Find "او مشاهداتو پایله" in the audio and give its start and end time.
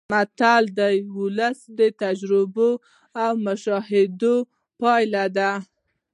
3.23-5.25